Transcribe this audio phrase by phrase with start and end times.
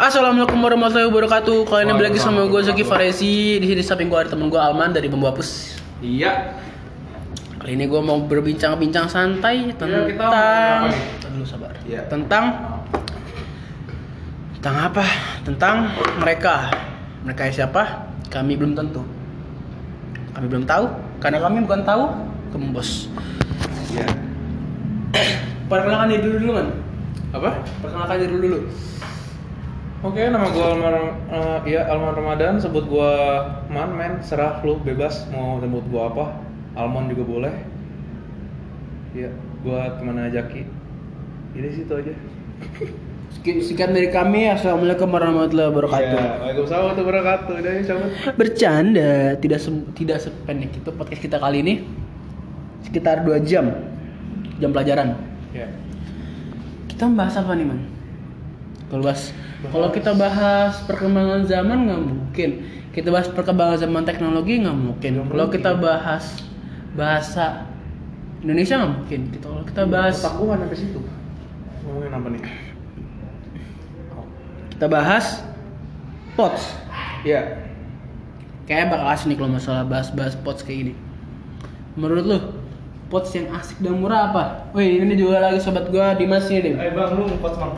[0.00, 1.68] Assalamualaikum warahmatullahi wabarakatuh.
[1.68, 3.60] Kali ini lagi sama gue Zaki Faresi.
[3.60, 5.76] Di sini samping gue ada temen gue Alman dari Bambu Hapus.
[6.00, 6.56] Iya.
[7.60, 11.04] Kali ini gue mau berbincang-bincang santai tentang kita apa nih?
[11.20, 11.76] Tunggu dulu sabar.
[11.84, 12.08] Iya.
[12.08, 12.44] Tentang
[14.56, 15.04] tentang apa?
[15.44, 16.72] Tentang mereka.
[17.28, 18.08] Mereka siapa?
[18.32, 19.04] Kami belum tentu.
[20.32, 20.88] Kami belum tahu
[21.20, 22.08] karena kami bukan tahu
[22.56, 23.12] kembos.
[23.92, 24.08] Iya.
[25.68, 26.66] Perkenalkan diri dulu dulu kan.
[27.36, 27.50] Apa?
[27.84, 28.60] Perkenalkan diri dulu dulu.
[30.00, 30.96] Oke, nama gue Alman,
[31.28, 32.56] eh, iya Alman Ramadan.
[32.56, 33.12] Sebut gue
[33.68, 34.24] Man, men.
[34.24, 36.40] Serah lu, bebas mau sebut gue apa.
[36.72, 37.54] Almon juga boleh.
[39.12, 39.28] Iya,
[39.60, 40.62] gue temannya Jaki.
[41.52, 42.14] Ini situ aja.
[43.44, 44.48] Sekian dari kami.
[44.48, 46.16] Assalamualaikum warahmatullahi wabarakatuh.
[46.16, 47.52] Iya, Waalaikumsalam warahmatullahi wabarakatuh.
[47.60, 48.10] Udah ya, cabut.
[48.40, 51.74] Bercanda, tidak se- tidak sependek itu podcast kita kali ini
[52.80, 53.68] sekitar 2 jam
[54.56, 55.20] jam pelajaran.
[55.52, 55.68] Iya.
[56.88, 57.80] Kita bahas apa nih, Man?
[58.90, 59.30] Kalau bahas
[59.70, 62.50] kalau kita bahas perkembangan zaman nggak mungkin.
[62.90, 65.30] Kita bahas perkembangan zaman teknologi nggak mungkin.
[65.30, 66.42] Kalau kita bahas
[66.98, 67.70] bahasa
[68.42, 69.20] Indonesia nggak mungkin.
[69.30, 71.00] Kita kalau kita bahas Otak gua sampai situ.
[71.86, 72.42] Ngomongin apa nih?
[74.80, 75.44] kita bahas
[76.40, 76.72] pots.
[77.20, 77.68] Iya.
[78.64, 80.94] Kayak bakal asik nih kalau masalah bahas-bahas pots kayak gini.
[82.00, 82.38] Menurut lu,
[83.12, 84.72] pots yang asik dan murah apa?
[84.72, 86.80] Wih, ini juga lagi sobat gua Dimas nih, Dim.
[86.80, 87.76] Eh bang, lu ngepot bang.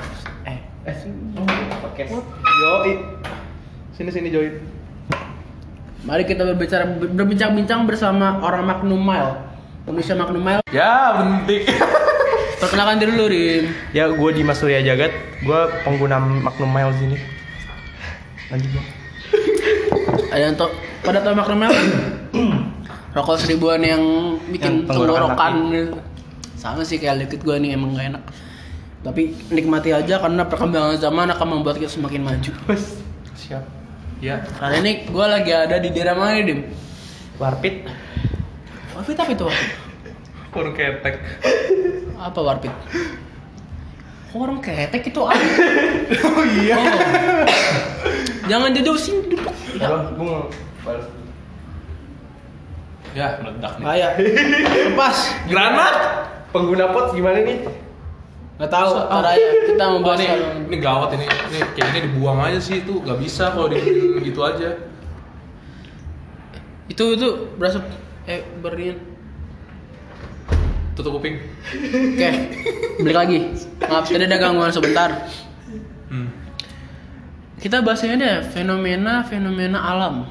[0.83, 2.11] Eh, Eh, podcast.
[2.43, 2.93] Yoi.
[3.95, 4.55] Sini sini join.
[6.03, 9.39] mari kita berbicara berbincang-bincang bersama orang Magnum Mile.
[9.87, 10.63] Indonesia Magnum Mile.
[10.75, 11.63] Ya, bentik.
[12.63, 13.71] Perkenalkan diri dulu, Dim.
[13.95, 15.15] ya, gue Dimas Surya Jagat.
[15.47, 17.17] Gue pengguna Magnum Mile sini.
[18.51, 18.87] Lanjut bang.
[20.35, 20.57] Ada yang
[21.07, 21.79] pada tau Magnum Mile?
[23.15, 24.03] Rokok seribuan yang
[24.51, 25.95] bikin Yang tenggorokan gitu.
[26.59, 28.23] Sama sih kayak liquid gua nih emang gak enak.
[29.03, 32.53] Tapi nikmati aja karena perkembangan zaman akan membuat kita semakin maju.
[33.35, 33.65] Siap.
[34.23, 34.39] Ya.
[34.63, 36.61] Kali ini gue lagi ada di daerah mana nih, Dim?
[37.43, 37.91] Warpit.
[38.95, 39.71] Warpit apa itu warpit?
[40.55, 41.19] Kurang ketek.
[42.15, 42.71] Apa warpit?
[44.33, 45.35] Orang ketek itu apa?
[46.23, 46.79] Oh iya.
[48.47, 49.51] Jangan jauh sini duduk.
[49.75, 50.39] Ya, gue.
[53.13, 53.85] Ya, meledak nih.
[53.85, 54.09] bahaya.
[54.95, 55.17] Lepas.
[55.51, 55.95] Granat.
[56.55, 57.67] Pengguna pot gimana nih?
[58.63, 58.91] Gak tahu.
[58.95, 60.35] Ntar aja kita mau Oh, bahas ini,
[60.71, 61.27] ini gawat ini.
[61.27, 63.79] Ini kayak gini dibuang aja sih itu gak bisa kalau di
[64.23, 64.79] gitu aja.
[66.87, 67.29] Itu itu
[67.59, 67.83] berasa
[68.31, 69.03] eh berian.
[70.95, 71.41] Tutup kuping.
[71.73, 72.29] Oke,
[73.01, 73.39] balik lagi.
[73.89, 75.25] Maaf, tadi ada gangguan sebentar.
[76.13, 76.29] Hmm.
[77.57, 80.27] Kita bahasnya deh fenomena fenomena alam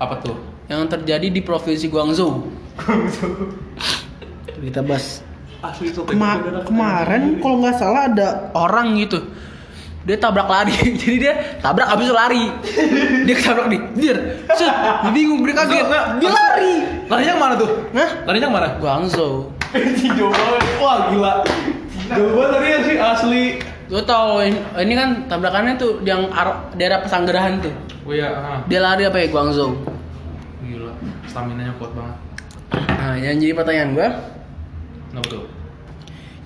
[0.00, 0.36] Apa tuh?
[0.68, 2.44] yang terjadi di provinsi Guangzhou.
[4.58, 5.22] kita bahas
[5.58, 6.00] Asli itu.
[6.06, 9.18] Kema- kemarin kalau nggak salah ada orang gitu
[10.08, 10.72] dia tabrak lari
[11.04, 12.48] jadi dia tabrak habis lari
[13.28, 14.16] dia ketabrak nih dir
[14.56, 14.72] set
[15.04, 15.84] dia bingung dia kaget
[16.16, 16.74] dia lari
[17.08, 17.70] Larinya ke mana tuh?
[17.96, 18.10] Hah?
[18.28, 18.68] Larinya ke mana?
[18.76, 19.48] Guangzhou
[20.16, 20.62] Jauh banget.
[20.76, 21.32] Wah gila.
[22.06, 23.44] Jauh banget larinya sih asli.
[23.88, 26.28] lo tau ini, kan tabrakannya tuh yang
[26.76, 27.72] daerah pesanggerahan tuh
[28.04, 28.60] Oh iya, ah.
[28.64, 29.76] dia lari apa ya Guangzhou
[30.62, 30.92] gila.
[31.24, 32.16] Stamina nya kuat banget.
[32.94, 34.08] nah yang jadi pertanyaan gua
[35.12, 35.44] Kenapa tuh?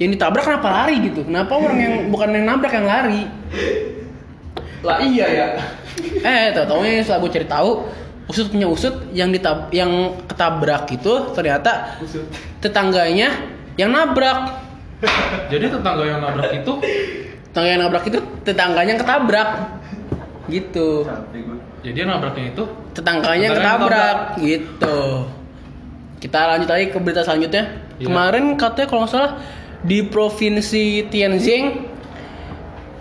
[0.01, 3.23] yang ditabrak kenapa lari gitu kenapa orang yang bukan yang nabrak yang lari
[4.83, 5.47] Lah iya ya.
[6.27, 7.87] Eh, tau taunya setelah gue cari tahu,
[8.27, 12.03] usut punya usut yang ditab yang ketabrak itu ternyata
[12.59, 13.31] tetangganya
[13.79, 14.59] yang nabrak.
[15.55, 16.73] Jadi tetangga yang nabrak itu
[17.51, 19.51] Tetangga yang nabrak itu tetangganya yang ketabrak.
[20.51, 21.07] Gitu.
[21.87, 24.99] jadi yang nabraknya itu Tetangganya yang Tetangganya yang ketabrak gitu.
[26.19, 27.65] Kita lanjut lagi ke berita selanjutnya.
[28.03, 28.11] Iya.
[28.11, 29.33] Kemarin katanya kalau nggak salah
[29.87, 31.87] di provinsi Tianjin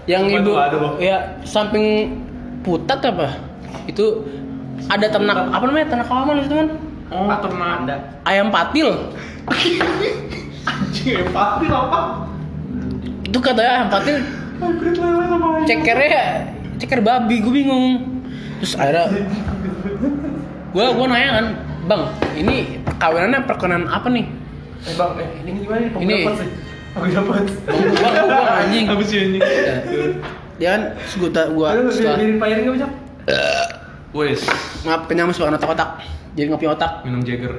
[0.05, 0.51] yang Apa ibu?
[0.53, 0.93] Aduh.
[1.01, 2.17] ya samping
[2.61, 3.41] putat apa?
[3.89, 4.29] Itu
[4.85, 5.89] ada ternak apa namanya?
[5.89, 6.69] Ternak halaman itu kan?
[7.11, 7.27] Oh.
[7.41, 9.09] ternak ayam patil.
[10.61, 12.29] Anjing empati apa?
[13.25, 14.15] itu katanya ayam patil.
[15.65, 16.23] Cekernya
[16.77, 18.05] ceker babi gue bingung.
[18.61, 19.09] Terus akhirnya
[20.71, 21.45] gue gue nanya kan
[21.89, 22.01] bang
[22.37, 22.55] ini
[22.85, 24.29] perkawinannya perkenan apa nih
[24.81, 25.89] Eh bang, eh ini gimana nih?
[25.95, 26.15] Ini.
[26.33, 26.49] Sih.
[26.91, 27.07] Pot.
[27.07, 27.39] gua
[27.95, 29.39] gua gua anjing Apa sih anjing?
[29.39, 29.75] Ya.
[30.57, 32.87] dia kan seguta gua setelah biarin payarin nggak bisa?
[34.11, 34.43] Wes,
[34.83, 35.89] ngap kenyang masuk makan otak-otak
[36.33, 37.53] jadi ngopi otak minum Jagger.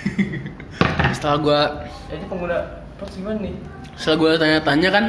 [1.12, 1.60] setelah gua
[2.08, 2.56] Eh, ini pengguna
[2.96, 3.52] pot gimana nih?
[3.94, 5.04] setelah gua tanya-tanya kan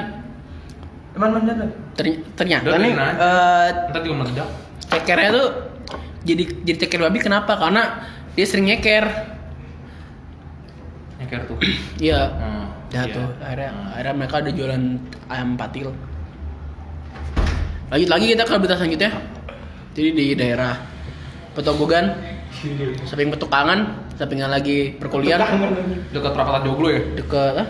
[1.11, 1.69] Teman mana tuh?
[1.93, 4.47] ter- ternyata nih eh, Ntar juga meledak.
[4.83, 5.47] cekernya tuh
[6.21, 9.07] jadi jadi ceker babi kenapa karena dia sering nyeker
[11.21, 11.57] Nyeker tuh.
[12.09, 13.13] iya Hmm, ya iya.
[13.13, 14.83] tuh akhirnya akhirnya mereka ada jualan
[15.29, 15.89] ayam patil
[17.91, 19.11] Lanjut lagi kita ke berita selanjutnya.
[19.91, 20.79] Jadi di daerah
[21.51, 22.15] Petogogan,
[23.03, 25.59] samping petukangan, sampingan lagi perkuliahan
[26.15, 27.03] Dekat perapatan joglo ya?
[27.19, 27.67] deket ah,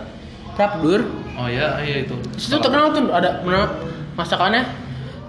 [0.53, 1.01] Prapdur.
[1.33, 2.13] Oh iya, iya itu.
[2.37, 3.73] Situ terkenal tuh ada nama
[4.13, 4.61] masakannya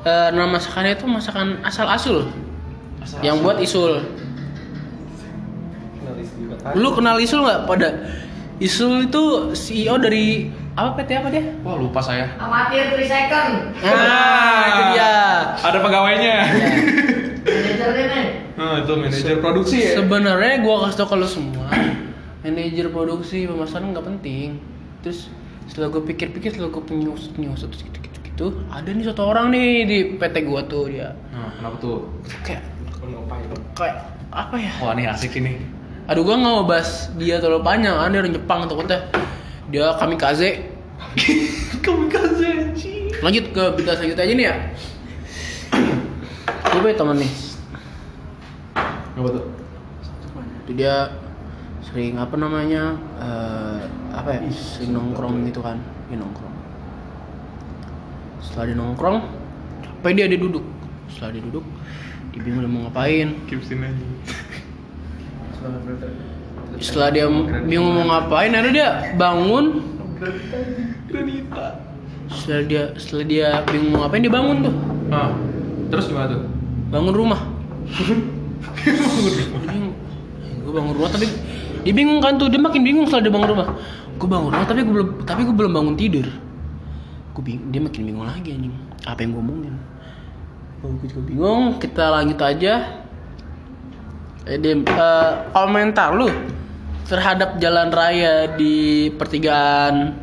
[0.04, 2.28] eh, nama masakannya itu masakan asal asul
[3.24, 4.04] yang buat isul.
[6.78, 7.66] Lu kenal isul nggak?
[7.68, 7.88] Pada
[8.58, 11.44] isul itu CEO dari apa PT apa dia?
[11.62, 12.32] Wah lupa saya.
[12.40, 13.52] Amatir 3 second.
[13.84, 15.14] Nah, itu dia.
[15.60, 16.36] Ada pegawainya.
[17.42, 18.26] Manajernya nih.
[18.52, 19.92] Nah itu manajer produksi ya.
[19.98, 21.66] Sebenarnya gua kasih tau kalau semua
[22.42, 24.58] manajer produksi pemasaran nggak penting.
[25.02, 25.30] Terus
[25.70, 29.54] setelah gue pikir-pikir, setelah gue penyusut penyusut terus gitu, gitu, gitu, ada nih satu orang
[29.54, 32.10] nih di PT gua tuh dia Nah kenapa tuh?
[32.42, 32.62] kayak
[33.78, 33.96] kayak
[34.34, 34.72] apa ya?
[34.82, 35.58] Wah ini asik ini.
[36.10, 39.02] Aduh gua nggak mau bahas dia terlalu panjang, dia orang Jepang tuh katanya.
[39.70, 40.50] Dia kamikaze.
[41.84, 43.10] Kamikaze anjing.
[43.22, 44.54] Lanjut ke berita selanjutnya aja nih ya.
[46.72, 47.32] Gue punya temen nih.
[49.18, 49.44] Apa tuh?
[50.66, 50.94] Itu dia
[51.92, 53.80] sering apa namanya eh,
[54.16, 55.76] apa ya sering nongkrong gitu kan
[56.08, 56.54] dia nongkrong
[58.40, 59.18] setelah dia nongkrong
[59.82, 60.64] capek dia dia duduk
[61.12, 61.66] setelah dia duduk
[62.32, 64.06] dia bingung dia mau ngapain Kipsin aja.
[66.82, 67.26] Setelah dia
[67.68, 69.64] bingung mau ngapain akhirnya dia bangun.
[71.10, 71.66] Granita.
[72.32, 74.74] setelah dia setelah dia bingung mau ngapain dia bangun tuh.
[75.12, 75.30] Nah,
[75.92, 76.42] terus gimana tuh?
[76.92, 77.40] bangun rumah.
[80.62, 81.26] Gue bangun rumah tapi
[81.82, 83.68] dia bingung kan tuh dia makin bingung setelah dia bangun rumah.
[84.20, 86.28] Gue bangun rumah tapi gue belum tapi gue belum bangun tidur.
[87.32, 88.74] Gue bingung dia makin bingung lagi anjing.
[89.08, 89.74] Apa yang gue omongin?
[90.82, 93.01] Oh, gue juga bingung kita lanjut aja
[94.44, 96.28] eh, Dim, eh, komentar lu
[97.04, 98.74] terhadap jalan raya di
[99.10, 100.16] pertigaan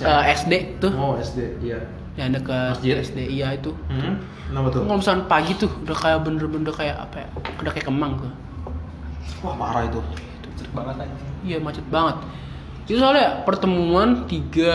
[0.00, 1.80] eh, SD tuh Oh SD, iya.
[2.14, 3.00] yang dekat Masjid?
[3.00, 4.20] SD iya itu Hmm?
[4.46, 4.82] Kenapa tuh?
[4.82, 8.32] misalnya pagi tuh udah kayak bener-bener kayak apa ya udah kayak kemang tuh
[9.40, 10.00] Wah parah itu.
[11.40, 12.16] iya macet banget
[12.82, 14.74] itu soalnya pertemuan tiga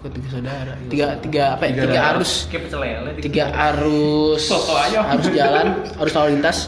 [0.00, 1.72] bukan tiga saudara tiga tiga apa ya?
[1.76, 2.32] Tiga tiga arus.
[2.48, 5.04] Lele tiga arus Soto ayam.
[5.12, 5.66] arus jalan
[6.00, 6.58] arus lalu lintas.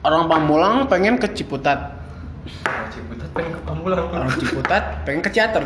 [0.00, 2.00] Orang Pamulang pengen ke Ciputat.
[2.92, 4.08] Ciputat pengen ke Pamulang.
[4.08, 5.64] orang Ciputat pengen ke Ciater.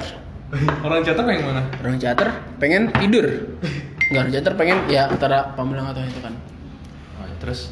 [0.82, 1.62] Orang jatuh yang mana?
[1.78, 2.28] orang Ciater
[2.58, 3.26] pengen tidur.
[4.10, 6.34] Nggak orang Ciater pengen ya antara Pamulang atau itu kan.
[7.22, 7.70] Oh, terus?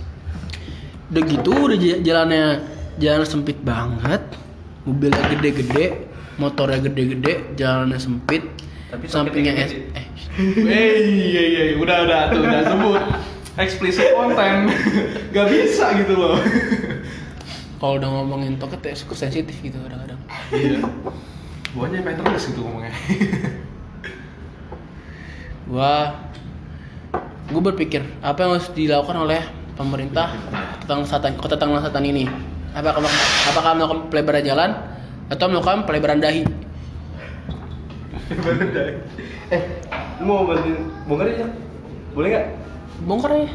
[1.11, 2.63] Udah gitu udah jalannya
[3.03, 4.23] jalan sempit banget
[4.87, 6.07] mobilnya gede-gede
[6.39, 8.47] motornya gede-gede jalannya sempit
[8.87, 10.07] Tapi sampingnya es eh
[10.39, 11.75] iya iya iya.
[11.81, 13.03] udah udah tuh udah sebut.
[13.57, 14.69] Eksplisit konten
[15.35, 16.37] gak bisa gitu loh.
[17.81, 20.21] Kalau udah ngomongin toket ya suka sensitif gitu kadang-kadang.
[20.53, 20.85] Iya.
[21.73, 22.93] Buahnya pengen terus gitu ngomongnya.
[25.67, 26.15] Gua
[27.49, 29.41] gua berpikir apa yang harus dilakukan oleh
[29.73, 30.37] pemerintah
[30.85, 32.25] tentang kota Tangerang Selatan ini
[32.77, 33.11] apakah
[33.49, 34.71] apakah melakukan pelebaran jalan?
[35.33, 36.45] Atau melakukan pelebaran dahi?
[39.51, 39.63] Eh,
[40.21, 40.45] lu mau
[41.09, 41.49] bongkar ya?
[42.13, 42.47] Boleh nggak?
[43.05, 43.49] bongkar ya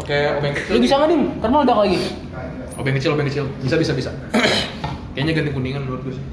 [0.00, 1.22] oke obeng kecil lu bisa nggak dim?
[1.44, 1.98] Karena meledak lagi.
[2.80, 3.44] Obeng kecil obeng kecil.
[3.60, 4.10] Bisa bisa bisa.
[5.12, 6.24] Kayaknya ganti kuningan menurut gue sih.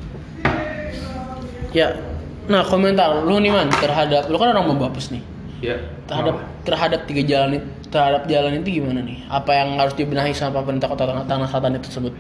[1.75, 1.99] Ya.
[2.47, 5.35] Nah komentar lu nih man terhadap lu kan orang Babapus nih
[5.65, 9.24] iya terhadap terhadap tiga jalan itu terhadap jalan itu gimana nih?
[9.31, 12.13] Apa yang harus dibenahi sama pemerintah kota Tanah, Tanah Selatan itu tersebut?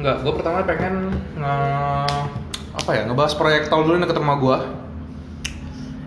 [0.00, 1.54] Enggak, gue pertama pengen nge
[2.72, 4.58] apa ya ngebahas proyek tol dulu yang deket rumah gue.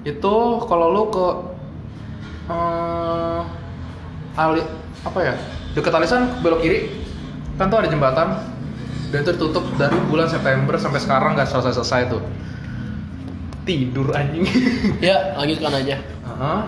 [0.07, 1.27] Itu kalau lu ke
[2.49, 3.41] eh
[4.33, 4.63] ali
[5.05, 5.33] apa ya
[5.77, 6.89] deket alisan belok kiri
[7.59, 8.33] kan tuh ada jembatan
[9.11, 12.23] dan itu ditutup dari bulan September sampai sekarang nggak selesai selesai tuh
[13.67, 14.45] tidur anjing
[15.05, 15.95] ya lanjutkan aja
[16.41, 16.61] Heeh.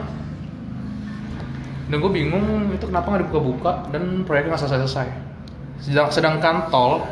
[1.89, 5.07] Dan gue bingung itu kenapa nggak dibuka-buka dan proyeknya nggak selesai-selesai.
[5.83, 7.03] Sedang, sedangkan tol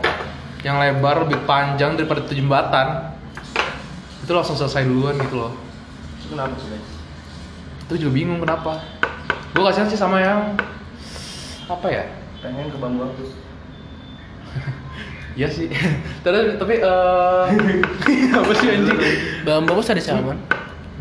[0.64, 3.14] yang lebar lebih panjang daripada itu jembatan
[4.22, 5.54] itu langsung selesai duluan gitu loh.
[6.30, 6.82] Kenapa sih?
[7.90, 8.80] Itu juga bingung kenapa.
[9.52, 10.56] Gue kasihan sih sama yang
[11.68, 12.06] apa ya?
[12.40, 13.36] Pengen ke Bambu Apus.
[15.36, 15.68] Iya sih.
[16.24, 17.46] tapi tapi eh
[18.40, 19.00] apa sih anjing?
[19.48, 20.40] Bang Bagus ada siapa man?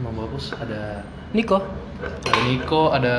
[0.01, 1.05] Mau bagus ada
[1.37, 1.61] Niko
[2.01, 3.17] ada Niko, ada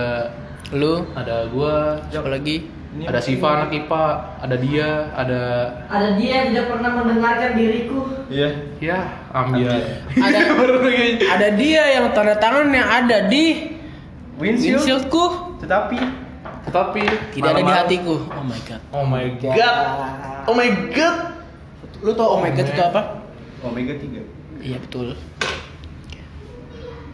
[0.72, 4.04] lu ada gua, siapa lagi ada Siva anak IPA,
[4.44, 5.42] ada dia, ada
[5.88, 8.00] Ada dia yang tidak pernah mendengarkan diriku.
[8.28, 8.50] Iya.
[8.84, 9.00] ya
[9.32, 9.72] ambil.
[10.12, 10.40] ada
[11.40, 13.80] ada dia yang tanda tangan yang ada di
[14.36, 14.84] Windshield.
[14.84, 15.26] windshieldku
[15.64, 16.00] Tetapi
[16.62, 17.04] Tetapi
[17.34, 19.56] tidak ada di hatiku oh my god Oh my god.
[20.46, 21.18] Oh my god.
[22.02, 23.22] lu tau oh my god itu apa
[23.62, 24.66] Omega 3.
[24.66, 25.14] Iya betul.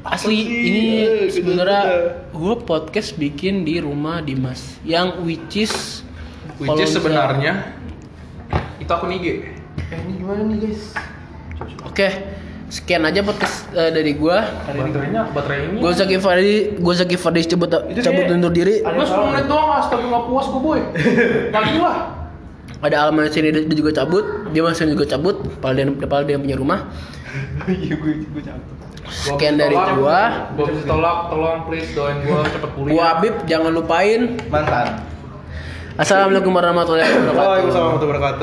[0.08, 0.84] Asli ini
[1.28, 1.84] sebenarnya
[2.32, 6.08] gue podcast bikin di rumah Dimas yang which is
[6.58, 7.76] Which is sebenarnya
[8.80, 9.28] itu akun IG.
[9.92, 10.96] Eh ini gimana nih guys?
[11.84, 12.08] Oke,
[12.68, 14.38] sekian aja podcast eh, dari gue.
[14.38, 15.78] Baterainya baterai ini.
[15.80, 18.84] Gue Zaki Fardi, gue Zaki Fardi cabut cabut kayak- undur diri.
[18.84, 20.80] Yang 10 salah menit doang astaga nggak puas gue boy.
[21.56, 21.98] Kali lah.
[22.78, 24.22] Ada Alman sini dia juga cabut,
[24.54, 25.42] dia masih juga cabut.
[25.42, 26.80] Dia, padahal dia punya rumah.
[27.66, 28.78] Iya gue gue cabut.
[29.08, 30.52] Sekian dari gua.
[30.54, 32.92] Gua bisa tolak, tolong please doain gua cepet pulih.
[32.92, 34.36] Gua Habib, jangan lupain.
[34.52, 35.00] Mantan.
[35.98, 37.40] Assalamualaikum warahmatullahi wabarakatuh.
[37.40, 38.36] Waalaikumsalam warahmatullahi wabarakatuh.